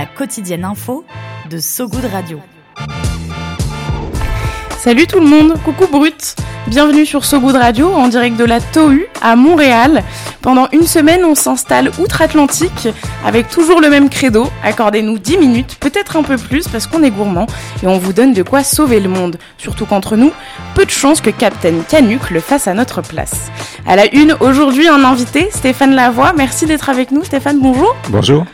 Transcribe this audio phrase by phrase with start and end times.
[0.00, 1.04] La quotidienne info
[1.50, 2.40] de So Good Radio.
[4.78, 6.36] Salut tout le monde, coucou Brut
[6.68, 10.02] Bienvenue sur So Good Radio en direct de la TOU à Montréal.
[10.40, 12.88] Pendant une semaine, on s'installe outre-Atlantique
[13.26, 14.48] avec toujours le même credo.
[14.64, 17.46] Accordez-nous 10 minutes, peut-être un peu plus parce qu'on est gourmand
[17.82, 19.36] et on vous donne de quoi sauver le monde.
[19.58, 20.32] Surtout qu'entre nous,
[20.74, 23.50] peu de chances que Captain Canuck le fasse à notre place.
[23.86, 26.32] À la une, aujourd'hui, un invité, Stéphane Lavoie.
[26.34, 27.22] Merci d'être avec nous.
[27.22, 27.94] Stéphane, bonjour.
[28.08, 28.46] Bonjour.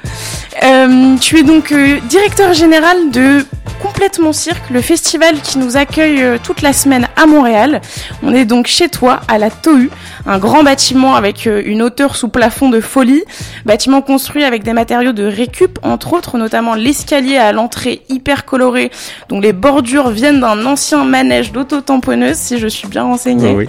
[0.63, 3.45] Euh, tu es donc euh, directeur général de
[3.83, 7.81] Complètement Cirque, le festival qui nous accueille euh, toute la semaine à Montréal.
[8.23, 9.89] On est donc chez toi, à la TOU,
[10.27, 13.23] un grand bâtiment avec euh, une hauteur sous plafond de folie,
[13.65, 18.91] bâtiment construit avec des matériaux de récup, entre autres, notamment l'escalier à l'entrée hyper coloré,
[19.29, 23.55] dont les bordures viennent d'un ancien manège d'auto-tamponneuse, si je suis bien renseignée.
[23.55, 23.67] Oui.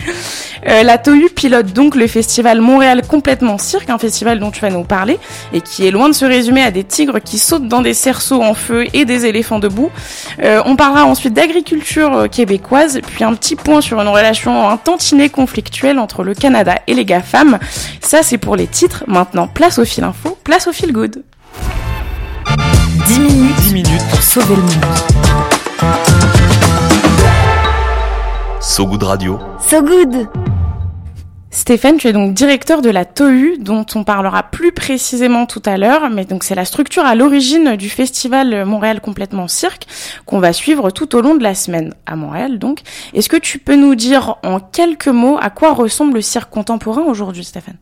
[0.67, 4.69] Euh, la TOU pilote donc le festival Montréal Complètement Cirque, un festival dont tu vas
[4.69, 5.19] nous parler,
[5.53, 8.41] et qui est loin de se résumer à des tigres qui sautent dans des cerceaux
[8.41, 9.91] en feu et des éléphants debout.
[10.44, 14.78] Euh, on parlera ensuite d'agriculture euh, québécoise, puis un petit point sur une relation un
[14.78, 17.59] tantinet conflictuelle entre le Canada et les GAFAM.
[18.02, 19.03] Ça, c'est pour les titres.
[19.08, 21.23] Maintenant, place au fil info, place au fil good.
[23.08, 24.86] 10 minutes, 10 minutes pour sauver le monde.
[28.62, 29.40] So Good Radio.
[29.59, 30.56] So Good
[31.58, 35.77] Stéphane, tu es donc directeur de la TOU, dont on parlera plus précisément tout à
[35.77, 39.88] l'heure, mais donc c'est la structure à l'origine du festival Montréal complètement cirque
[40.28, 42.59] qu'on va suivre tout au long de la semaine à Montréal.
[42.59, 42.81] Donc,
[43.16, 47.01] est-ce que tu peux nous dire en quelques mots à quoi ressemble le cirque contemporain
[47.01, 47.78] aujourd'hui, Stéphane?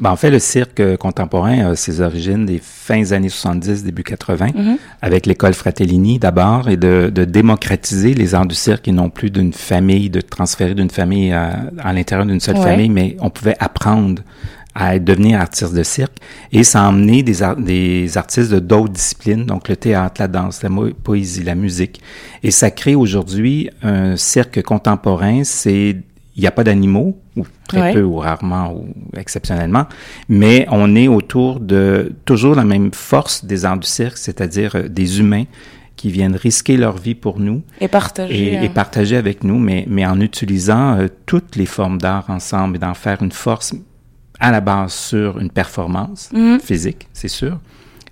[0.00, 4.02] Ben, en fait, le cirque euh, contemporain a ses origines des fins années 70, début
[4.02, 4.76] 80, Mhm.
[5.02, 9.30] avec l'école Fratellini d'abord, et de, de démocratiser les arts du cirque et non plus
[9.30, 12.62] d'une famille, de transférer d'une famille à, à l'intérieur d'une seule Ouais.
[12.64, 14.22] famille, mais on pouvait apprendre
[14.78, 16.18] à devenir artiste de cirque.
[16.52, 20.28] Et ça a emmené des, ar- des artistes de d'autres disciplines, donc le théâtre, la
[20.28, 20.68] danse, la
[21.02, 22.02] poésie, la musique.
[22.42, 25.44] Et ça crée aujourd'hui un cirque contemporain.
[25.44, 25.96] C'est
[26.36, 27.92] il n'y a pas d'animaux, ou très Ouais.
[27.94, 29.86] peu, ou rarement, ou exceptionnellement,
[30.28, 34.88] mais on est autour de toujours la même force des arts du cirque, c'est-à-dire euh,
[34.88, 35.44] des humains
[35.96, 38.52] qui viennent risquer leur vie pour nous Et partager.
[38.52, 42.26] et, euh, et partager avec nous, mais, mais en utilisant euh, toutes les formes d'art
[42.28, 43.74] ensemble et d'en faire une force
[44.38, 46.60] à la base sur une performance Mhm.
[46.60, 47.58] physique, c'est sûr.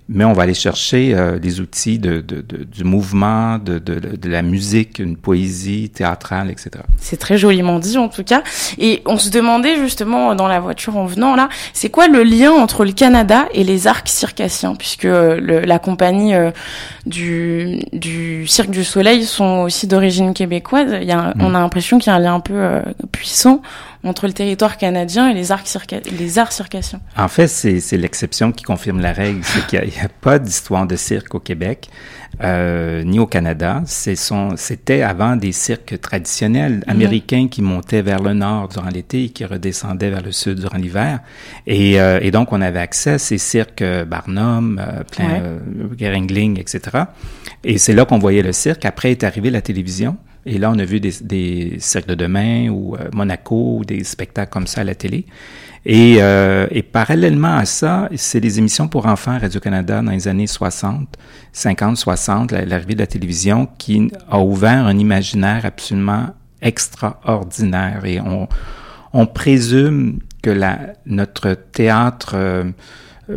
[0.07, 3.99] Mais on va aller chercher euh, les outils de, de- de- du mouvement, de, de,
[4.15, 6.69] de la musique, une poésie théâtrale, etc.
[6.99, 8.43] C'est très joliment dit en tout cas.
[8.77, 12.51] Et on se demandait justement dans la voiture en venant là, c'est quoi le lien
[12.51, 14.75] entre le Canada et les arcs circassiens?
[14.75, 16.51] Puisque euh, le- la compagnie euh,
[17.05, 20.95] du, du Cirque du Soleil sont aussi d'origine québécoise.
[21.01, 21.41] Il y a un- Mm.
[21.41, 23.61] On a l'impression qu'il y a un lien un peu euh, puissant
[24.05, 27.01] entre le territoire canadien et les arcs circa- les arts circassiens.
[27.17, 29.41] En fait, c'est l'exception qui confirme la règle.
[29.43, 31.89] C'est qu'il n'y a, pas d'histoire de cirque au Québec,
[32.43, 33.81] euh, ni au Canada.
[33.85, 39.43] C'était avant des cirques traditionnels américains qui montaient vers le nord durant l'été et qui
[39.45, 41.19] redescendaient vers le sud durant l'hiver.
[41.67, 45.41] Et, euh, et donc, on avait accès à ces cirques euh, Barnum, euh, plein, Ouais.
[45.99, 46.81] Geringling, etc.
[47.63, 48.85] Et c'est là qu'on voyait le cirque.
[48.85, 50.17] Après est arrivée la télévision.
[50.45, 54.03] Et là, on a vu des, des cirques de demain ou euh, Monaco ou des
[54.03, 55.25] spectacles comme ça à la télé.
[55.87, 60.27] Et, euh, et parallèlement à ça, c'est les émissions pour enfants à Radio-Canada dans les
[60.27, 61.17] années 60,
[61.53, 66.27] 50, 60, la- l'arrivée de la télévision qui a ouvert un imaginaire absolument
[66.61, 68.03] extraordinaire.
[68.05, 68.47] Et on,
[69.13, 72.63] on présume que la, notre théâtre euh,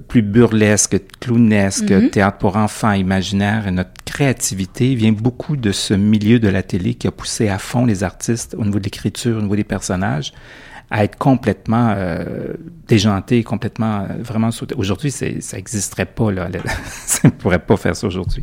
[0.09, 2.11] plus burlesque, clownesque, Mhm.
[2.11, 6.95] théâtre pour enfants, imaginaire, et notre créativité vient beaucoup de ce milieu de la télé
[6.95, 10.33] qui a poussé à fond les artistes au niveau de l'écriture, au niveau des personnages,
[10.91, 12.55] à être complètement euh,
[12.87, 14.75] déjanté, complètement euh, vraiment sauté.
[14.79, 16.49] Aujourd'hui, ça n'existerait pas là.
[17.07, 18.43] ça ne pourrait pas faire ça aujourd'hui.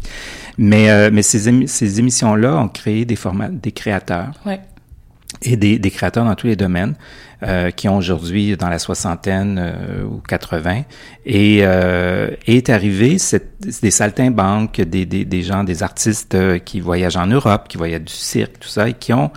[0.57, 4.59] Mais euh, mais ces, émi- ces émissions-là ont créé des formats, des créateurs Ouais.
[5.42, 6.96] Et des, des créateurs dans tous les domaines
[7.44, 10.84] euh, qui ont aujourd'hui dans la soixantaine euh, ou 80
[11.26, 16.80] et euh, est arrivé cette, des saltimbanques, des, des, des gens, des artistes euh, qui
[16.80, 19.32] voyagent en Europe, qui voyagent du cirque, tout ça, et qui ont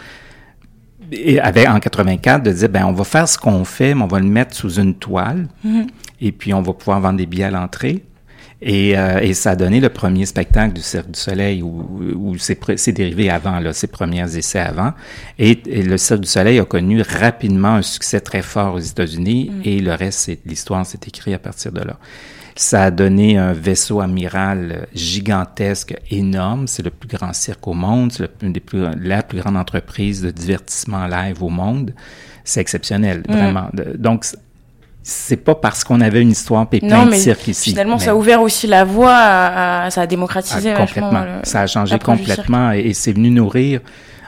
[1.10, 4.08] et avait en 84 de dire ben on va faire ce qu'on fait, mais on
[4.08, 5.86] va le mettre sous une toile Mhm.
[6.20, 8.04] et puis on va pouvoir vendre des billets à l'entrée.
[8.60, 12.92] Et, euh, et, ça a donné le premier spectacle du Cirque du Soleil où, c'est
[12.92, 14.94] dérivé avant, là, ses premiers essais avant.
[15.38, 19.60] Et, le Cirque du Soleil a connu rapidement un succès très fort aux États-Unis mm.
[19.64, 21.98] et le reste, l'histoire s'est écrite à partir de là.
[22.56, 26.66] Ça a donné un vaisseau amiral gigantesque, énorme.
[26.66, 28.10] C'est le plus grand cirque au monde.
[28.10, 31.94] C'est la plus grande entreprise de divertissement live au monde.
[32.42, 33.32] C'est exceptionnel, mm.
[33.32, 33.68] vraiment.
[33.94, 34.24] Donc,
[35.08, 37.70] c'est pas parce qu'on avait une histoire pépin de cirque ici.
[37.70, 41.24] Finalement, ça a ouvert aussi la voie, à, ça a démocratisé ah, complètement.
[41.44, 43.80] ça a changé complètement et, c'est venu nourrir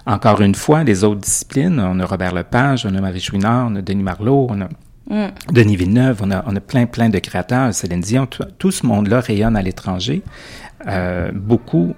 [0.07, 1.79] encore une fois les autres disciplines.
[1.81, 4.69] On a Robert Lepage, on a Marie Chouinard, on a Denis Marlot, on a
[5.11, 5.27] Mm.
[5.53, 8.29] Denis Villeneuve, on a, on a plein, plein de créateurs, Céline Dion,
[8.59, 10.23] tout, ce monde-là rayonne à l'étranger.
[10.87, 11.95] Euh, beaucoup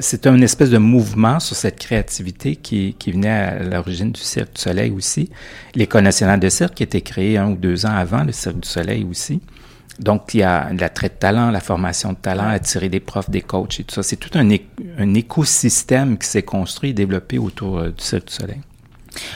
[0.00, 4.54] c'est un espèce de mouvement sur cette créativité qui, qui venait à l'origine du Cirque
[4.54, 5.30] du Soleil aussi.
[5.74, 8.60] L'École nationale de cirque qui a été créée un ou deux ans avant le Cirque
[8.60, 9.40] du Soleil aussi.
[9.98, 13.40] Donc, il y a l'attrait de talent, la formation de talent, attirer des profs, des
[13.40, 14.02] coachs et tout ça.
[14.02, 14.48] C'est tout un,
[14.98, 18.60] un écosystème qui s'est construit et développé autour euh, du Cirque du Soleil.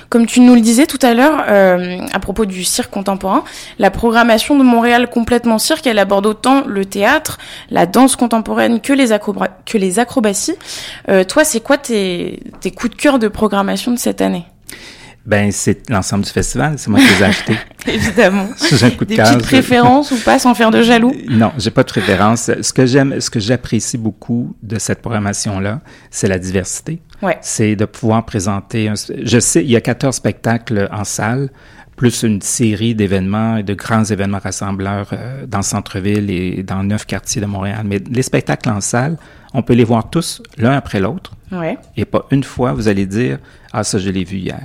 [0.08, 3.44] Comme tu nous le disais tout à l'heure, euh, à propos du cirque contemporain,
[3.78, 7.38] la programmation de Montréal complètement cirque, elle aborde autant le théâtre,
[7.70, 10.54] la danse contemporaine que les, acrobaties.
[11.08, 14.46] Euh, toi, c'est quoi tes, tes coups de cœur de programmation de cette année?
[15.24, 17.56] Ben, c'est l'ensemble du festival, c'est moi qui les ai achetés.
[17.86, 18.48] Évidemment.
[18.72, 21.14] J'ai un coup de Des petites préférences ou pas, sans faire de jaloux?
[21.28, 22.50] Non, j'ai pas de préférence.
[22.60, 25.80] Ce que j'aime, ce que j'apprécie beaucoup de cette programmation-là,
[26.10, 27.00] c'est la diversité.
[27.22, 27.38] Ouais.
[27.40, 31.50] C'est de pouvoir présenter, un, je sais, il y a 14 spectacles en salle,
[31.96, 36.82] plus une série d'événements et de grands événements rassembleurs euh, dans le centre-ville et dans
[36.82, 37.82] neuf quartiers de Montréal.
[37.84, 39.16] Mais les spectacles en salle,
[39.54, 41.32] on peut les voir tous l'un après l'autre.
[41.52, 41.78] Ouais.
[41.96, 43.38] Et pas une fois, vous allez dire,
[43.72, 44.60] ah, ça, je l'ai vu hier.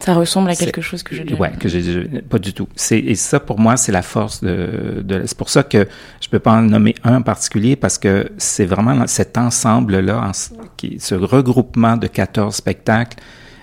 [0.00, 2.68] Ça ressemble à quelque chose que j'ai déjà Ouais, que j'ai pas du tout.
[2.74, 5.86] C'est et ça pour moi c'est la force de, de c'est pour ça que
[6.20, 10.32] je peux pas en nommer un en particulier parce que c'est vraiment cet ensemble là
[10.76, 13.18] qui ce regroupement de 14 spectacles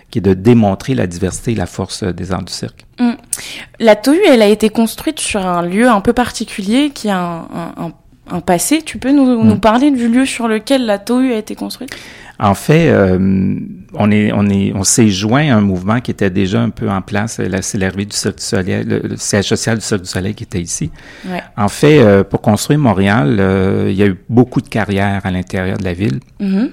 [0.09, 2.85] qui est de démontrer la diversité et la force des arts du cirque.
[2.99, 3.17] Hum.
[3.79, 7.41] La TOU, elle a été construite sur un lieu un peu particulier qui a un,
[7.41, 7.91] un, un
[8.41, 8.81] passé.
[8.83, 9.59] Tu peux nous, nous, hum.
[9.59, 11.95] parler du lieu sur lequel la TOU a été construite?
[12.39, 13.59] En fait, euh,
[13.93, 16.87] on est, on est, on s'est joint à un mouvement qui était déjà un peu
[16.89, 17.41] en place.
[17.61, 20.61] C'est l'arrivée du Cirque du Soleil, le, siège social du Cirque du Soleil qui était
[20.61, 20.91] ici.
[21.27, 21.41] Ouais.
[21.55, 25.31] En fait, euh, pour construire Montréal, euh, il y a eu beaucoup de carrières à
[25.31, 26.19] l'intérieur de la ville.
[26.39, 26.69] Mm-hmm.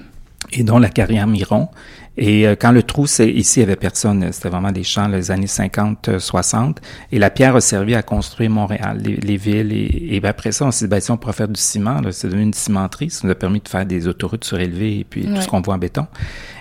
[0.53, 1.69] Et dont la carrière Miron.
[2.17, 4.31] Et euh, quand le trou, c'est ici, il y avait personne.
[4.31, 6.77] C'était vraiment des champs, les années 50, 60.
[6.77, 6.81] Euh,
[7.11, 9.73] et la pierre a servi à construire Montréal, les, villes.
[9.73, 12.27] Et, ben, après ça, on s'est dit, ben, si on pourrait faire du ciment, c'est
[12.27, 13.09] devenu une cimenterie.
[13.09, 15.75] Ça nous a permis de faire des autoroutes surélevées et puis tout ce qu'on voit
[15.75, 16.07] en béton.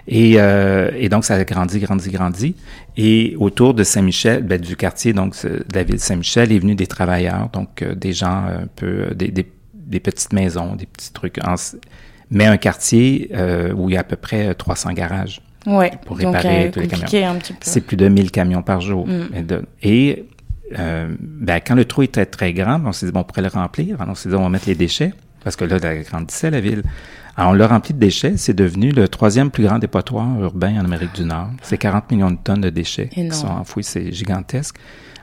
[0.09, 2.57] Et, euh, et, donc, ça a grandi, grandi, grandi.
[2.97, 6.75] Et autour de Saint-Michel, ben, du quartier, donc, de la ville de Saint-Michel, est venu
[6.75, 11.39] des travailleurs, donc des gens un peu, des, des, des, petites maisons, des petits trucs.
[11.45, 11.55] En,
[12.31, 16.17] mais un quartier euh, où il y a à peu près 300 garages ouais, pour
[16.17, 17.39] réparer donc, euh, tous les camions.
[17.61, 19.07] C'est plus de 1000 camions par jour.
[19.07, 19.63] Mm.
[19.83, 20.27] Et
[20.79, 23.49] euh, ben, quand le trou était très grand, on s'est dit, bon, on pourrait le
[23.49, 24.01] remplir.
[24.01, 25.13] Alors, on s'est dit, on va mettre les déchets,
[25.43, 26.83] parce que là, elle grandissait, la ville.
[27.37, 28.37] Alors, on l'a rempli de déchets.
[28.37, 31.49] C'est devenu le troisième plus grand dépotoir urbain en Amérique du Nord.
[31.63, 33.85] C'est 40 millions de tonnes de déchets qui sont enfouis.
[33.85, 34.77] C'est gigantesque.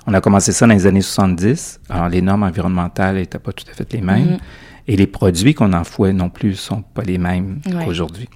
[0.07, 1.79] On a commencé ça dans les années 70.
[1.89, 4.33] Alors, les normes environnementales n'étaient pas tout à fait les mêmes.
[4.33, 4.37] Mm.
[4.87, 8.27] Et les produits qu'on enfouait non plus sont pas les mêmes qu'aujourd'hui.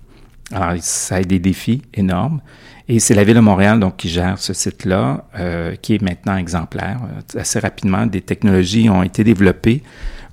[0.51, 2.41] Alors, ça a des défis énormes.
[2.87, 6.37] Et c'est la Ville de Montréal donc qui gère ce site-là, euh, qui est maintenant
[6.37, 6.99] exemplaire.
[7.03, 9.81] Euh, assez rapidement, des technologies ont été développées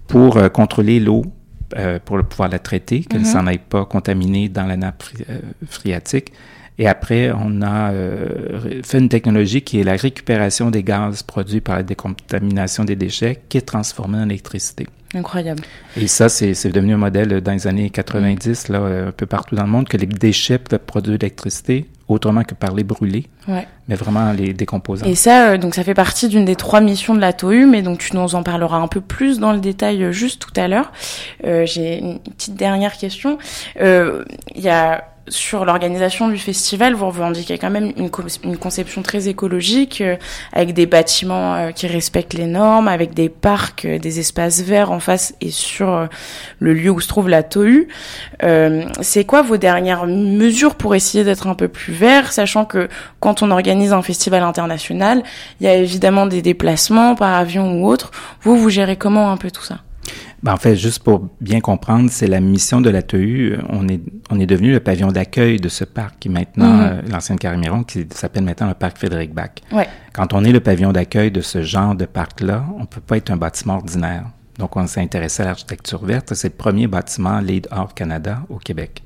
[0.07, 1.25] pour euh, contrôler l'eau,
[1.79, 3.33] euh, pour pouvoir la traiter, qu'elle ne mm-hmm.
[3.33, 5.03] s'en aille pas contaminée dans la nappe
[5.67, 6.33] phréatique.
[6.79, 7.93] Et après, on a
[8.83, 13.43] fait une technologie qui est la récupération des gaz produits par la décontamination des déchets,
[13.49, 14.87] qui est transformée en électricité.
[15.15, 15.63] Incroyable.
[15.97, 19.55] Et ça, c'est devenu un modèle dans les années 90, là, euh, un peu partout
[19.55, 23.27] dans le monde, que les déchets peuvent produire de l'électricité autrement que par les brûler,
[23.49, 23.67] ouais.
[23.89, 25.07] mais vraiment les décomposant.
[25.07, 27.83] Et ça, euh, donc ça fait partie d'une des trois missions de la TOU, mais
[27.83, 30.69] donc tu nous en parleras un peu plus dans le détail euh, juste tout à
[30.69, 30.93] l'heure.
[31.43, 33.39] J'ai une petite dernière question.
[33.79, 34.25] Il
[34.57, 38.11] y a sur l'organisation du festival, vous revendiquez quand même une,
[38.59, 40.17] conception très écologique, euh,
[40.53, 44.91] avec des bâtiments euh, qui respectent les normes, avec des parcs, euh, des espaces verts
[44.91, 46.09] en face et sur
[46.59, 47.87] le lieu où se trouve la TOU.
[49.01, 52.89] C'est quoi vos dernières mesures pour essayer d'être un peu plus vert, sachant que
[53.21, 55.23] quand on organise un festival international,
[55.61, 58.11] il y a évidemment des déplacements par avion ou autre.
[58.43, 59.79] Vous, vous gérez comment un peu tout ça?
[60.43, 63.59] Ben, en fait, juste pour bien comprendre, c'est la mission de la TEU.
[63.69, 66.93] On est, on est devenu le pavillon d'accueil de ce parc qui est maintenant, mm-hmm.
[66.93, 69.51] euh, l'ancienne Carmiron, qui s'appelle maintenant le parc Frédéric Bach.
[69.71, 69.87] Ouais.
[70.13, 73.31] Quand on est le pavillon d'accueil de ce genre de parc-là, on peut pas être
[73.31, 74.25] un bâtiment ordinaire.
[74.59, 76.35] Donc, on s'est intéressé à l'architecture verte.
[76.35, 79.03] C'est le premier bâtiment Lead Art Canada au Québec.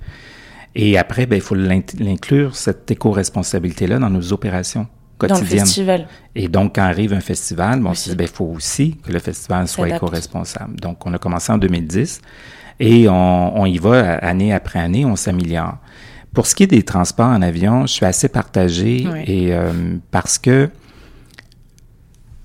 [0.74, 4.86] Et après, ben, il faut l'inclure, cette éco-responsabilité-là, dans nos opérations
[5.18, 6.08] Dans le festival.
[6.34, 9.10] Et donc, quand arrive un festival, bon, on se dit, ben, il faut aussi que
[9.10, 10.78] le festival soit éco-responsable.
[10.78, 12.20] Donc, on a commencé en 2010
[12.80, 15.78] et on, on y va année après année, on s'améliore.
[16.36, 20.36] Pour ce qui est des transports en avion, je suis assez partagé et euh, parce
[20.36, 20.68] que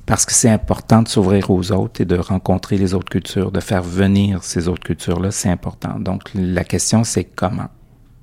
[0.05, 3.59] parce que c'est important de s'ouvrir aux autres et de rencontrer les autres cultures, de
[3.59, 5.99] faire venir ces autres cultures-là, c'est important.
[5.99, 7.67] Donc la question c'est comment?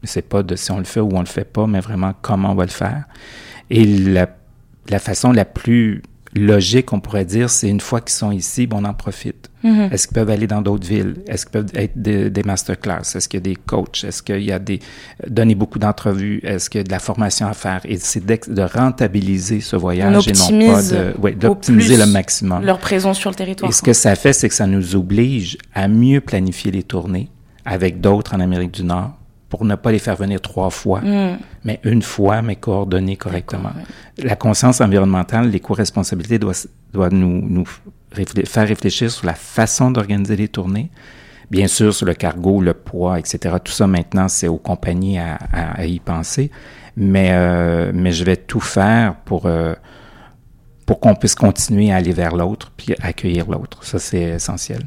[0.04, 2.52] C'est pas de si on le fait ou on le fait pas, mais vraiment comment
[2.52, 3.04] on va le faire.
[3.70, 4.28] Et la,
[4.88, 6.02] la façon la plus
[6.36, 9.50] logique, on pourrait dire, c'est une fois qu'ils sont ici, bon, on en profite.
[9.64, 9.92] Mm-hmm.
[9.92, 11.16] Est-ce qu'ils peuvent aller dans d'autres villes?
[11.26, 13.00] Est-ce qu'ils peuvent être des, des masterclass?
[13.14, 14.04] Est-ce qu'il y a des coachs?
[14.04, 14.78] Est-ce qu'il y a des...
[15.26, 16.40] donner beaucoup d'entrevues?
[16.44, 17.80] Est-ce qu'il y a de la formation à faire?
[17.84, 21.14] Et c'est de rentabiliser ce voyage et non pas de...
[21.18, 22.62] Ouais, d'optimiser le maximum.
[22.64, 23.70] Leur présence sur le territoire.
[23.70, 27.30] Et ce que ça fait, c'est que ça nous oblige à mieux planifier les tournées
[27.64, 29.12] avec d'autres en Amérique du Nord
[29.48, 31.38] pour ne pas les faire venir trois fois, mm.
[31.68, 33.72] Mais une fois, mais coordonnées correctement.
[34.16, 36.54] La conscience environnementale, l'éco-responsabilité doit,
[36.94, 37.66] doit nous, nous
[38.46, 40.90] faire réfléchir sur la façon d'organiser les tournées.
[41.50, 43.56] Bien sûr, sur le cargo, le poids, etc.
[43.62, 46.50] Tout ça, maintenant, c'est aux compagnies à, à, y penser.
[46.96, 49.74] Mais, euh, mais je vais tout faire pour, euh,
[50.86, 53.84] pour qu'on puisse continuer à aller vers l'autre puis accueillir l'autre.
[53.84, 54.84] Ça, c'est essentiel.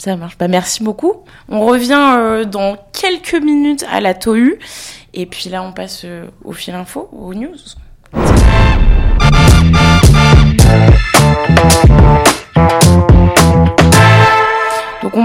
[0.00, 0.38] Ça marche.
[0.38, 1.24] Bah, merci beaucoup.
[1.50, 4.54] On revient euh, dans quelques minutes à la TOU.
[5.12, 7.56] Et puis là, on passe euh, au fil info, aux news.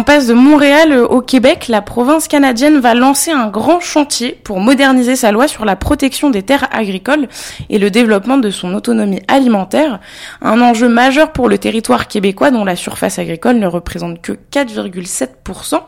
[0.06, 1.68] Passe de Montréal euh, au Québec.
[1.68, 6.30] La province canadienne va lancer un grand chantier pour moderniser sa loi sur la protection
[6.30, 7.28] des terres agricoles
[7.70, 10.00] et le développement de son autonomie alimentaire.
[10.42, 15.82] Un enjeu majeur pour le territoire québécois dont la surface agricole ne représente que 4,7%.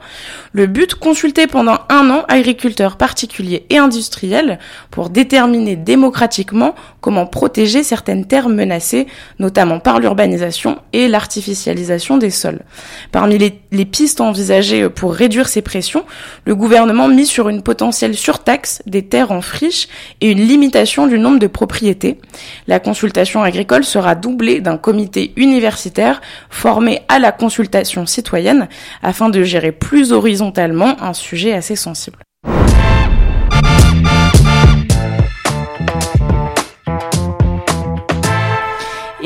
[0.51, 4.57] Le but, consulter pendant un an agriculteurs particuliers et industriels
[4.89, 9.05] pour déterminer démocratiquement comment protéger certaines terres menacées,
[9.38, 12.63] notamment par l'urbanisation et l'artificialisation des sols.
[13.12, 16.05] Parmi les les pistes envisagées pour réduire ces pressions,
[16.45, 19.87] le gouvernement mise sur une potentielle surtaxe des terres en friche
[20.21, 22.19] et une limitation du nombre de propriétés.
[22.67, 28.67] La consultation agricole sera doublée d'un comité universitaire formé à la consultation citoyenne
[29.03, 32.26] afin de gérer plus horizontalement un sujet assez sensible.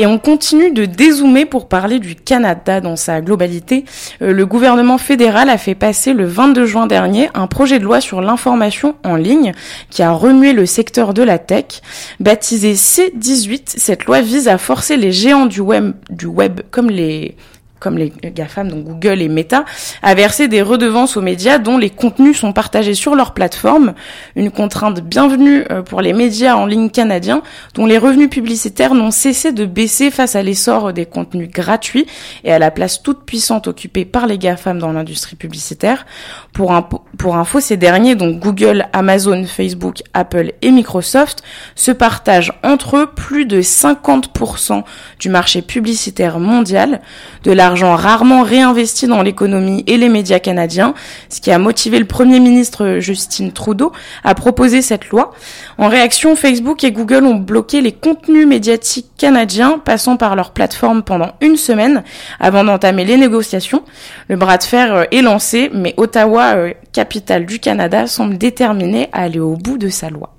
[0.02, 3.86] Et on continue de dézoomer pour parler du Canada dans sa globalité.
[4.24, 8.02] Euh, le gouvernement fédéral a fait passer le 22 juin dernier un projet de loi
[8.02, 9.52] sur l'information en ligne
[9.92, 11.84] qui a remué le secteur de la tech.
[12.20, 17.36] Baptisé C18, cette loi vise à forcer les géants du web, du web comme les
[17.82, 19.66] comme les GAFAM, donc Google et Meta,
[20.04, 23.96] à verser des redevances aux médias dont les contenus sont partagés sur leur plateforme.
[24.36, 27.42] Une contrainte bienvenue euh, pour les médias en ligne canadiens,
[27.74, 32.06] dont les revenus publicitaires n'ont cessé de baisser face à l'essor des contenus gratuits
[32.44, 36.06] et à la place toute puissante occupée par les GAFAM dans l'industrie publicitaire.
[36.54, 36.72] Pour,
[37.18, 41.42] pour info, ces derniers, donc Google, Amazon, Facebook, Apple et Microsoft,
[41.74, 44.84] se partagent entre eux plus de 50%
[45.20, 47.02] du marché publicitaire mondial,
[47.44, 50.94] de la argent rarement réinvesti dans l'économie et les médias canadiens,
[51.30, 53.94] ce qui a motivé le Premier ministre Justin Trudeau
[54.26, 55.32] à proposer cette loi.
[55.78, 61.02] En réaction, Facebook et Google ont bloqué les contenus médiatiques canadiens passant par leur plateforme
[61.02, 62.04] pendant une semaine
[62.42, 63.84] avant d'entamer les négociations.
[64.28, 69.08] Le bras de fer euh, est lancé, mais Ottawa, euh, capitale du Canada, semble déterminé
[69.14, 70.34] à aller au bout de sa loi.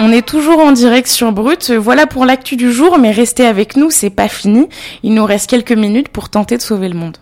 [0.00, 1.72] On est toujours en direct sur Brut.
[1.72, 4.68] Voilà pour l'actu du jour, mais restez avec nous, c'est pas fini.
[5.02, 7.16] Il nous reste quelques minutes pour tenter de sauver le monde.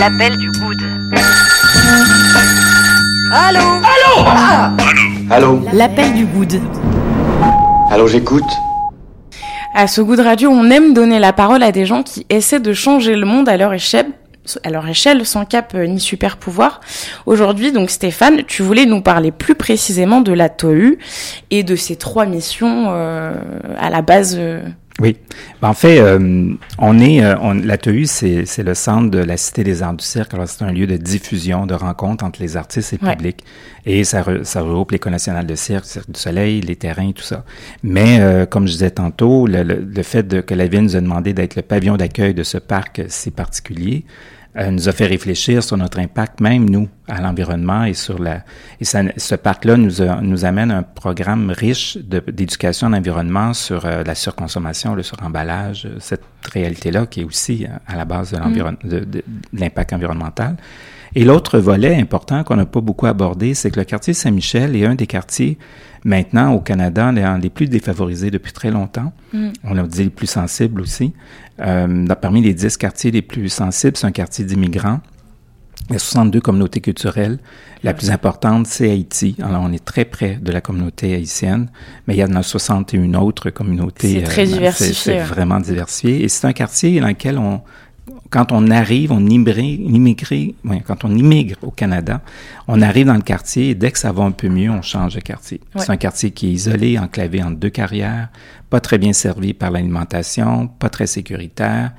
[0.00, 0.78] L'appel du good.
[3.30, 3.60] Allô?
[3.60, 4.26] Allô?
[4.26, 4.72] Ah
[5.30, 5.60] Allô?
[5.74, 6.62] L'appel du good.
[7.90, 8.42] Allô, j'écoute.
[9.74, 12.60] À ce goût de radio, on aime donner la parole à des gens qui essaient
[12.60, 14.06] de changer le monde à leur échelle
[14.64, 16.80] à leur échelle, sans cap euh, ni super pouvoir.
[17.26, 20.96] Aujourd'hui, donc Stéphane, tu voulais nous parler plus précisément de la TOU
[21.50, 23.34] et de ces trois missions euh,
[23.78, 24.38] à la base.
[25.00, 25.02] Euh.
[25.02, 25.16] Oui.
[25.60, 26.00] Ben, en fait,
[26.78, 30.34] on est, on, la TOU, c'est le centre de la Cité des Arts du Cirque.
[30.34, 33.44] Alors, c'est un lieu de diffusion, de rencontre entre les artistes et le public.
[33.84, 37.44] Et ça, ça regroupe l'École nationale de cirque, Cirque du Soleil, les terrains, tout ça.
[37.82, 41.00] Mais, comme je disais tantôt, le, le, le fait de, que la ville nous a
[41.00, 44.04] demandé d'être le pavillon d'accueil de ce parc si particulier,
[44.58, 48.42] euh, nous a fait réfléchir sur notre impact, même nous, à l'environnement et sur la.
[48.80, 49.90] Et ça, ce parc-là nous,
[50.22, 56.24] nous amène un programme riche d'éducation en environnement sur euh, la surconsommation, le suremballage, cette
[56.52, 59.22] réalité-là qui est aussi à la base de mm.
[59.52, 60.56] l'impact environnemental.
[61.14, 64.84] Et l'autre volet important qu'on n'a pas beaucoup abordé, c'est que le quartier Saint-Michel est
[64.84, 65.58] un des quartiers
[66.06, 69.12] maintenant au Canada les plus défavorisés depuis très longtemps.
[69.34, 69.48] Mm.
[69.64, 71.12] On a dit les plus sensibles aussi.
[71.60, 75.00] Euh, parmi les dix quartiers les plus sensibles, c'est un quartier d'immigrants.
[75.90, 77.38] Il y a 62 communautés culturelles.
[77.82, 79.36] La plus importante, c'est Haïti.
[79.42, 81.68] Alors, on est très près de la communauté haïtienne,
[82.06, 84.14] mais il y en a 61 autres communautés.
[84.14, 84.94] C'est très euh, diversifié.
[84.94, 86.24] C'est vraiment diversifié.
[86.24, 87.60] Et c'est un quartier dans lequel on,
[88.30, 90.54] quand on arrive, on immigre,
[90.86, 92.20] quand on immigre au Canada,
[92.68, 95.14] on arrive dans le quartier et dès que ça va un peu mieux, on change
[95.14, 95.60] de quartier.
[95.76, 98.28] C'est un quartier qui est isolé, enclavé entre deux carrières,
[98.70, 101.92] pas très bien servi par l'alimentation, pas très sécuritaire.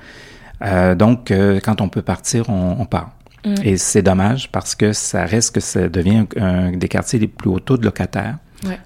[0.62, 3.12] Euh, donc, euh, quand on peut partir, on, part.
[3.44, 3.54] Mm.
[3.62, 7.50] Et c'est dommage parce que ça reste que ça devient un, des quartiers les plus
[7.50, 8.38] hauts taux de locataires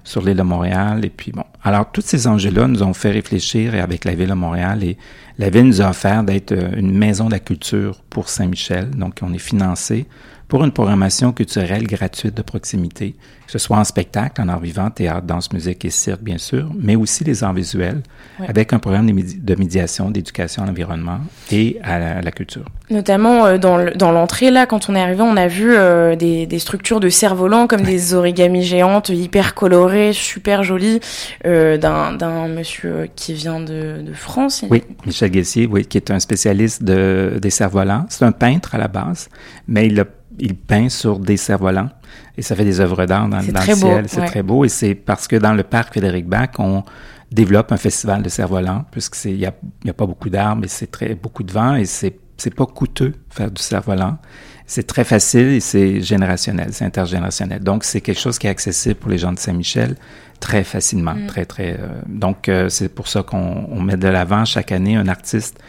[0.03, 1.05] sur l'île de Montréal.
[1.05, 4.33] Et puis bon, alors tous ces enjeux-là nous ont fait réfléchir avec la ville de
[4.33, 4.97] Montréal et
[5.39, 8.91] la ville nous a offert d'être euh, une maison de la culture pour Saint-Michel.
[8.91, 10.05] Donc on est financé
[10.53, 13.15] pour une programmation culturelle gratuite de proximité,
[13.47, 16.69] que ce soit en spectacle, en art vivant, théâtre, danse, musique et cirque, bien sûr,
[16.79, 18.03] mais aussi les arts visuels,
[18.47, 22.65] avec un programme de médiation, d'éducation à l'environnement et à la, culture.
[22.91, 26.59] Notamment euh, dans l'entrée, là, quand on est arrivé, on a vu euh, des, des,
[26.59, 30.99] structures de cerfs-volants comme des origamis géantes, hyper colorées, super jolies,
[31.47, 34.63] euh, d'un monsieur qui vient de, de, France.
[34.69, 38.05] Oui, Michel Guessier, oui, qui est un spécialiste de, des cerfs-volants.
[38.09, 39.29] C'est un peintre à la base,
[39.67, 40.05] mais il a
[40.39, 41.89] il peint sur des cerfs-volants
[42.37, 44.05] et ça fait des œuvres d'art dans, le ciel.
[44.07, 46.83] C'est très beau et c'est parce que dans le parc Frédéric Bach, on
[47.31, 49.53] développe un festival de cerfs-volants puisqu'il n'y a,
[49.85, 52.65] y a pas beaucoup d'arbres et c'est très beaucoup de vent et c'est c'est pas
[52.65, 54.17] coûteux faire du cerf-volant.
[54.65, 57.61] C'est très facile et c'est générationnel, c'est intergénérationnel.
[57.61, 59.95] Donc c'est quelque chose qui est accessible pour les gens de Saint-Michel
[60.39, 61.27] très facilement, mm.
[61.27, 61.73] très très.
[61.73, 65.59] Euh, donc euh, c'est pour ça qu'on met de l'avant chaque année un artiste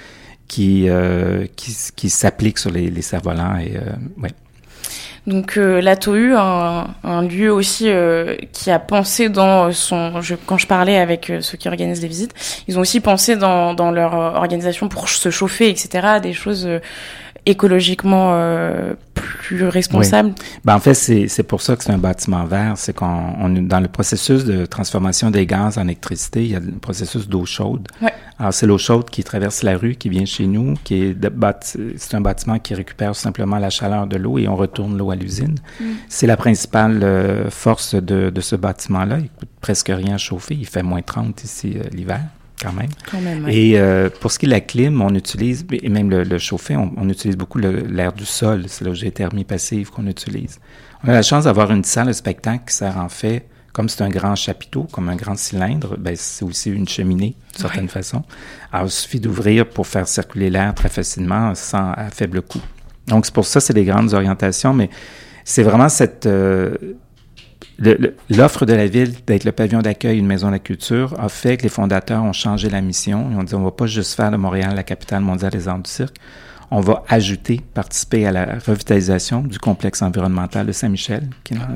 [0.49, 3.78] qui euh, qui, qui s'applique sur les, les cerfs-volants et
[4.18, 4.30] ouais.
[5.27, 10.21] Donc euh, la TOU, un, un lieu aussi euh, qui a pensé dans son...
[10.21, 12.35] Je, quand je parlais avec euh, ceux qui organisent les visites,
[12.69, 16.69] ils ont aussi pensé dans, dans leur organisation pour se chauffer, etc., des choses
[17.46, 18.35] écologiquement
[19.14, 20.33] plus responsables.
[20.64, 22.74] Ben, en fait, c'est pour ça que c'est un bâtiment vert.
[22.76, 26.61] C'est qu'on on, dans le processus de transformation des gaz en électricité, il y a
[26.61, 27.87] le processus d'eau chaude.
[28.00, 28.12] Ouais.
[28.38, 31.16] Alors, c'est l'eau chaude qui traverse la rue, qui vient chez nous, qui est
[31.96, 35.16] c'est un bâtiment qui récupère simplement la chaleur de l'eau et on retourne l'eau à
[35.16, 35.57] l'usine.
[35.80, 35.85] Mm.
[36.09, 39.18] C'est la principale euh, force de, de ce bâtiment-là.
[39.18, 40.54] Il coûte presque rien à chauffer.
[40.54, 42.20] Il fait moins 30 ici euh, l'hiver.
[42.62, 42.88] Quand même.
[43.11, 46.09] Quand même Et euh, pour ce qui est de la clim, on utilise, et même
[46.09, 48.64] le, le chauffer, on, on, utilise beaucoup l'air du sol.
[48.69, 50.61] C'est la géothermie passive qu'on utilise.
[51.03, 54.03] On a la chance d'avoir une salle de spectacle qui sert en fait comme c'est
[54.03, 58.23] un grand chapiteau, comme un grand cylindre, ben c'est aussi une cheminée, d'une certaine façon.
[58.73, 62.61] Alors, il suffit d'ouvrir pour faire circuler l'air très facilement, sans à faible coût.
[63.09, 64.90] Donc, c'est pour ça, c'est des grandes orientations, mais
[65.45, 66.27] c'est vraiment cette...
[66.27, 66.77] Euh,
[68.31, 71.57] L'offre de la ville d'être le pavillon d'accueil, une maison de la culture, a fait
[71.57, 73.29] que les fondateurs ont changé la mission.
[73.31, 75.79] Ils ont dit, on va pas juste faire de Montréal la capitale mondiale des arts
[75.79, 76.17] du cirque,
[76.71, 81.29] on va ajouter, participer à la revitalisation du complexe environnemental de Saint-Michel.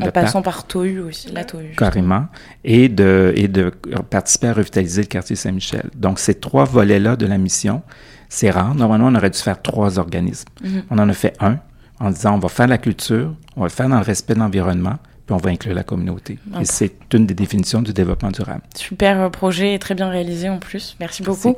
[0.02, 1.58] En passant par TOU aussi, la TOU.
[1.76, 2.26] Carrément.
[2.64, 3.70] Et de, et de
[4.10, 5.90] participer à revitaliser le quartier Saint-Michel.
[5.94, 7.82] Donc, ces trois volets-là de la mission,
[8.28, 8.74] c'est rare.
[8.74, 10.48] Normalement, on aurait dû faire trois organismes.
[10.62, 10.82] Mhm.
[10.90, 11.58] On en a fait un
[12.00, 14.38] en disant, on va faire la culture, on va le faire dans le respect de
[14.38, 16.38] l'environnement, puis on va inclure la communauté.
[16.58, 18.62] Et c'est une des définitions du développement durable.
[18.74, 20.96] Super euh, projet, très bien réalisé en plus.
[21.00, 21.54] Merci beaucoup.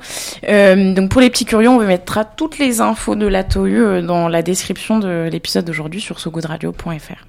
[0.48, 3.66] Euh, donc pour les petits curieux, on vous mettra toutes les infos de la TOU
[3.66, 7.26] euh, dans la description de l'épisode d'aujourd'hui sur sogoodradio.fr.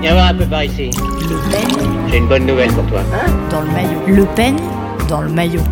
[0.00, 0.90] Viens voir un peu par ici.
[0.90, 2.08] Le peigne.
[2.10, 3.02] J'ai une bonne nouvelle pour toi.
[3.14, 3.30] Hein?
[3.50, 4.00] Dans le maillot.
[4.08, 4.58] Le peigne
[5.08, 5.62] dans le maillot.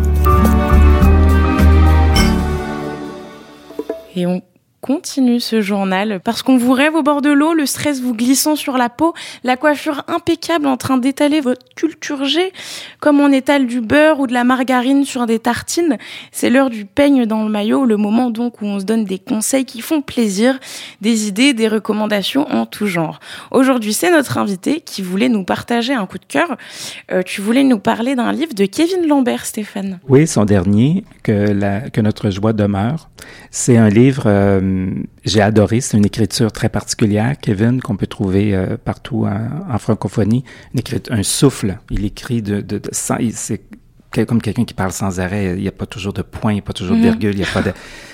[4.15, 4.41] Et on
[4.81, 8.55] continue ce journal parce qu'on vous rêve au bord de l'eau, le stress vous glissant
[8.55, 9.13] sur la peau,
[9.43, 12.51] la coiffure impeccable en train d'étaler votre culture G,
[12.99, 15.97] comme on étale du beurre ou de la margarine sur des tartines.
[16.31, 19.19] C'est l'heure du peigne dans le maillot, le moment donc où on se donne des
[19.19, 20.59] conseils qui font plaisir,
[21.01, 23.19] des idées, des recommandations en tout genre.
[23.51, 26.55] Aujourd'hui, c'est notre invité qui voulait nous partager un coup de cœur.
[27.11, 29.99] Euh, tu voulais nous parler d'un livre de Kevin Lambert, Stéphane.
[30.07, 33.09] Oui, son dernier, que, la, que notre joie demeure.
[33.49, 34.23] C'est un livre...
[34.27, 35.81] Euh, euh, j'ai adoré.
[35.81, 40.43] C'est une écriture très particulière, Kevin, qu'on peut trouver euh, partout en, francophonie.
[40.73, 41.77] Une un souffle.
[41.89, 43.61] Il écrit de, de, de c'est
[44.25, 45.53] comme quelqu'un qui parle sans arrêt.
[45.55, 47.07] Il n'y a pas toujours de point, il n'y a pas toujours de Mhm.
[47.09, 47.71] virgule, il y a pas de.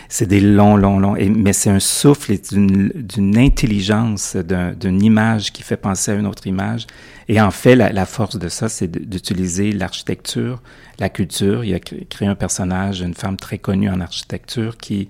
[0.09, 1.15] C'est des longs, longs, longs.
[1.15, 6.15] Et, mais c'est un souffle et d'une intelligence, d'un- d'une image qui fait penser à
[6.15, 6.87] une autre image.
[7.29, 10.61] Et en fait, la, la force de ça, c'est d'utiliser l'architecture,
[10.99, 11.63] la culture.
[11.63, 15.07] Il a cré- créé un personnage, une femme très connue en architecture qui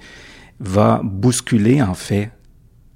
[0.63, 2.31] va bousculer, en fait,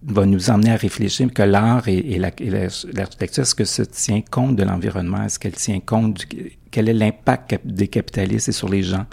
[0.05, 3.65] va nous emmener à réfléchir que l'art et, et la- et la- l'architecture, est-ce que
[3.65, 5.23] ça tient compte de l'environnement?
[5.23, 9.05] Est-ce qu'elle tient compte du, quel est l'impact des capitalistes sur les gens?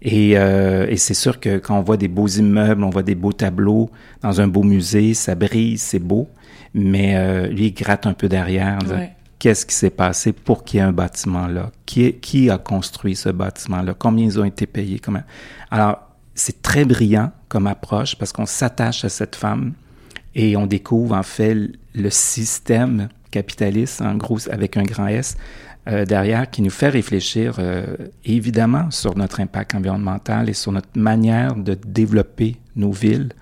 [0.00, 3.14] Et, euh, et c'est sûr que quand on voit des beaux immeubles, on voit des
[3.14, 3.90] beaux tableaux
[4.22, 6.28] dans un beau musée, ça brille, c'est beau,
[6.74, 9.10] mais euh, lui, il gratte un peu derrière Ouais.
[9.38, 11.70] qu'est-ce qui s'est passé pour qu'il y ait un bâtiment là?
[11.86, 13.94] Qui, est- qui a construit ce bâtiment-là?
[13.98, 14.98] Combien ils ont été payés?
[14.98, 15.22] Comment?
[15.70, 16.00] Alors,
[16.34, 19.74] c'est très brillant comme approche parce qu'on s'attache à cette femme
[20.34, 21.54] et on découvre en fait
[21.94, 25.36] le système capitaliste, en gros, avec un grand S,
[25.86, 27.84] euh, derrière, qui nous fait réfléchir euh,
[28.24, 33.34] évidemment sur notre impact environnemental et sur notre manière de développer nos villes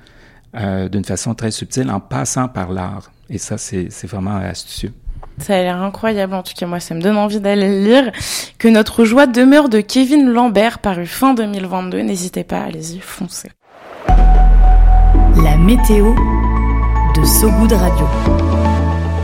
[0.56, 3.12] euh, d'une façon très subtile en passant par l'art.
[3.28, 4.92] Et ça, c'est vraiment astucieux.
[5.38, 8.12] Ça a l'air incroyable, en tout cas moi ça me donne envie d'aller le lire.
[8.58, 12.00] Que notre joie demeure de Kevin Lambert, paru fin 2022.
[12.00, 13.50] N'hésitez pas, allez-y, foncez.
[15.42, 16.14] La météo
[17.16, 18.06] de Sogoud Radio.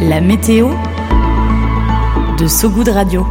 [0.01, 0.71] La météo
[2.39, 3.27] de Sogoud Radio.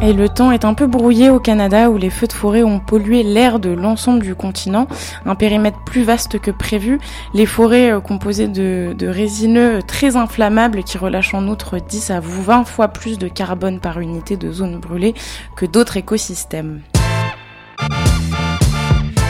[0.00, 2.78] Et le temps est un peu brouillé au Canada où les feux de forêt ont
[2.78, 4.86] pollué l'air de l'ensemble du continent,
[5.24, 7.00] un périmètre plus vaste que prévu.
[7.34, 12.20] Les forêts euh, composées de, de résineux très inflammables qui relâchent en outre 10 à
[12.20, 15.14] 20 fois plus de carbone par unité de zone brûlée
[15.56, 16.82] que d'autres écosystèmes.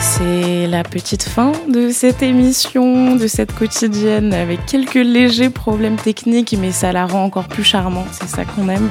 [0.09, 6.57] C'est la petite fin de cette émission, de cette quotidienne, avec quelques légers problèmes techniques,
[6.59, 8.89] mais ça la rend encore plus charmante, c'est ça qu'on aime.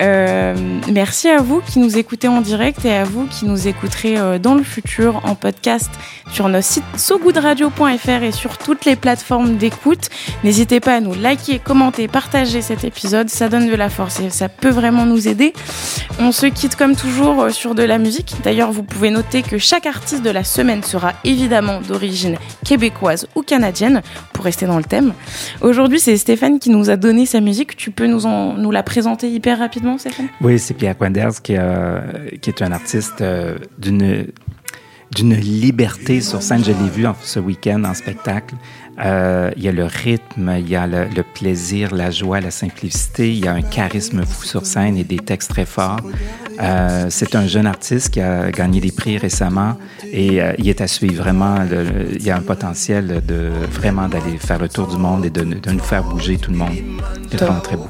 [0.00, 0.54] Euh,
[0.92, 4.38] merci à vous qui nous écoutez en direct et à vous qui nous écouterez euh,
[4.38, 5.90] dans le futur en podcast
[6.30, 10.10] sur notre site sogoodradio.fr et sur toutes les plateformes d'écoute.
[10.44, 14.28] N'hésitez pas à nous liker, commenter, partager cet épisode, ça donne de la force et
[14.28, 15.54] ça peut vraiment nous aider.
[16.18, 18.34] On se quitte comme toujours euh, sur de la musique.
[18.44, 23.40] D'ailleurs, vous pouvez noter que chaque artiste de la semaine sera évidemment d'origine québécoise ou
[23.40, 24.02] canadienne,
[24.34, 25.14] pour rester dans le thème.
[25.62, 27.74] Aujourd'hui, c'est Stéphane qui nous a donné sa musique.
[27.74, 30.28] Tu peux nous, la présenter hyper rapidement, Stéphane?
[30.42, 31.54] Oui, c'est Pierre Quenders qui,
[32.42, 36.62] qui est un artiste euh, d'une liberté sur scène.
[36.62, 38.56] Je l'ai vu ce week-end en spectacle.
[39.04, 42.50] Euh, il y a le rythme, il y a le, le plaisir, la joie, la
[42.50, 43.30] simplicité.
[43.30, 46.00] Il y a un charisme fou sur scène et des textes très forts.
[46.62, 49.76] Euh, c'est un jeune artiste qui a gagné des prix récemment
[50.10, 51.56] et euh, il est à suivre vraiment.
[51.70, 55.30] le- il y a un potentiel de vraiment d'aller faire le tour du monde et
[55.30, 56.76] de, de nous faire bouger tout le monde.
[57.30, 57.88] C'est vraiment très beau.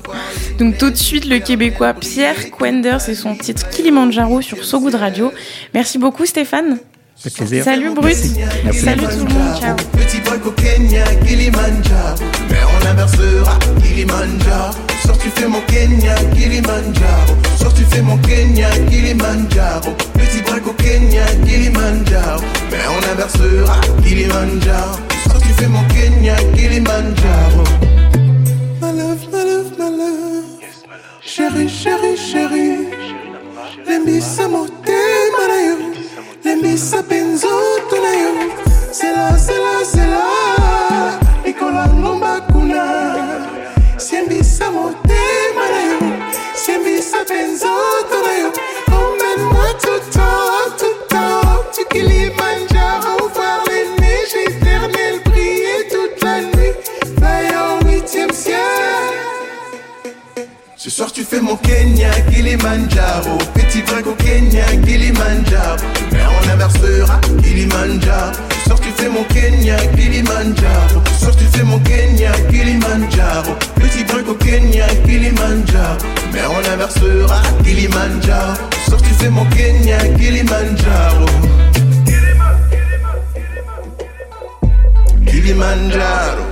[0.59, 4.97] Donc tout de suite, le Québécois Pierre Quenders et son titre Kilimanjaro sur So Good
[4.97, 5.33] Radio.
[5.73, 6.79] Merci beaucoup Stéphane.
[7.17, 7.65] Ça fait plaisir.
[7.65, 8.17] Salut Brut.
[8.65, 8.81] Merci.
[8.81, 9.61] Salut tout le monde.
[9.61, 9.77] Ciao.
[9.93, 10.21] Petit
[10.63, 12.17] Kenya, Kilimanjaro.
[12.51, 14.73] Mais on inversera Kilimanjaro.
[15.05, 17.35] Sors, tu fais mon Kenya, Kilimanjaro.
[17.59, 19.91] Sors, tu fais mon Kenya, Kilimanjaro.
[20.15, 22.43] Petit au Kenya, Kilimanjaro.
[22.71, 24.97] Mais on inversera Kilimanjaro.
[25.27, 27.65] Sors, tu fais mon Kenya, Kilimanjaro.
[28.83, 30.45] My love, my love, my love.
[31.23, 32.89] Chérie, chérie, chérie.
[34.49, 35.96] Motema na yo
[36.47, 38.33] lemisapi nzoto na yo.
[38.91, 40.25] Selaselasela
[41.45, 42.85] ekola ngomba kuna.
[43.97, 45.99] Siembisa motema na yo.
[46.55, 48.53] Siembisa mpe nzoto na yo.
[61.29, 63.39] Fais mon Kenya, Kilimanjaro.
[63.55, 65.77] Petit break au Kenya, Kilimanjaro.
[66.13, 68.33] Mais on inversera, Kilimanjaro.
[68.63, 71.03] Ce soir tu fais mon Kenya, Kilimanjaro.
[71.15, 73.57] Ce soir tu fais mon Kenya, Kilimanjaro.
[73.77, 75.99] Petit break au Kenya, Kilimanjaro.
[76.33, 78.55] Mais on inversera, Kilimanjaro.
[78.85, 81.27] Ce soir tu fais mon Kenya, Kilimanjaro.
[85.27, 86.46] Kilimanjaro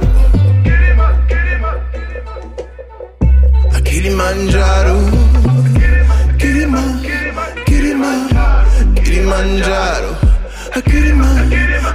[4.05, 4.97] Kilimanjaro,
[6.37, 6.83] Kilima,
[7.65, 8.13] Kilima,
[8.97, 10.13] Kilimanjaro,
[10.77, 11.31] a Kilima,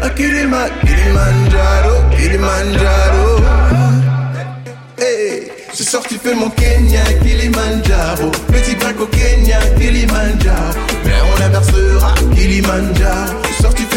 [0.02, 3.26] a Kilima, Kilimanjaro, Kilimanjaro.
[4.98, 10.80] Hey, ce soir tu fais mon Kenya, Kilimanjaro, petit break au Kenya, Kilimanjaro.
[11.06, 13.49] Mais on inversera, Kilimanjaro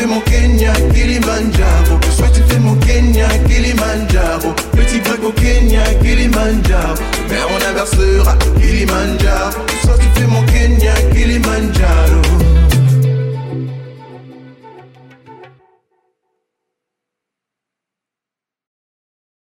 [0.02, 2.00] t'es mon Kenya, Kilimanjaro.
[2.10, 4.52] Soit tu fais mon Kenya, Kilimanjaro.
[4.72, 6.94] Petit break au Kenya, Kilimanjaro.
[7.28, 9.60] Mais on inversera, Kilimanjaro.
[9.84, 12.20] Soit tu fais mon Kenya, Kilimanjaro.